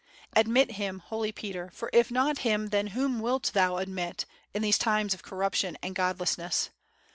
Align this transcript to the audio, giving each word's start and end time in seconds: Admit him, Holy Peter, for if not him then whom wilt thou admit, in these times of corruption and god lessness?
Admit 0.35 0.71
him, 0.71 0.97
Holy 0.97 1.31
Peter, 1.31 1.69
for 1.71 1.91
if 1.93 2.09
not 2.09 2.39
him 2.39 2.69
then 2.69 2.87
whom 2.87 3.19
wilt 3.19 3.51
thou 3.53 3.77
admit, 3.77 4.25
in 4.51 4.63
these 4.63 4.79
times 4.79 5.13
of 5.13 5.21
corruption 5.21 5.77
and 5.83 5.93
god 5.93 6.17
lessness? 6.19 6.69